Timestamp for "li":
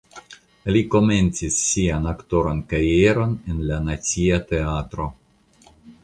0.75-0.79